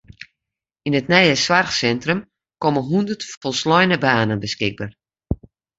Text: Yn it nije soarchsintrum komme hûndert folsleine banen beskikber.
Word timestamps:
Yn 0.87 0.97
it 0.99 1.07
nije 1.13 1.35
soarchsintrum 1.45 2.19
komme 2.61 2.81
hûndert 2.89 3.21
folsleine 3.41 3.97
banen 4.05 4.39
beskikber. 4.45 4.89